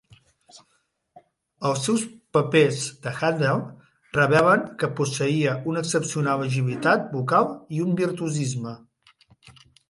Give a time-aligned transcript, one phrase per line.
[1.71, 2.05] Els seus
[2.37, 3.61] papers de Handel
[4.19, 8.75] revelen que posseïa una excepcional agilitat vocal i virtuosisme.